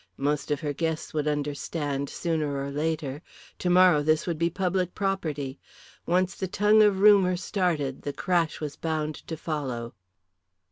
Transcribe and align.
Most 0.17 0.49
of 0.49 0.61
her 0.61 0.73
guests 0.73 1.13
would 1.13 1.27
understand 1.27 2.09
sooner 2.09 2.57
or 2.59 2.71
later. 2.71 3.21
Tomorrow 3.59 4.01
this 4.01 4.25
would 4.25 4.39
be 4.39 4.49
public 4.49 4.95
property. 4.95 5.59
Once 6.07 6.33
the 6.33 6.47
tongue 6.47 6.81
of 6.81 7.01
rumour 7.01 7.37
started 7.37 8.01
the 8.01 8.11
crash 8.11 8.59
was 8.59 8.75
bound 8.75 9.13
to 9.27 9.37
follow. 9.37 9.93